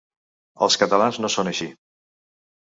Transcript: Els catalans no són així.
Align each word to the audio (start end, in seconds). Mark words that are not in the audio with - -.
Els 0.67 0.77
catalans 0.85 1.21
no 1.25 1.31
són 1.37 1.53
així. 1.53 1.71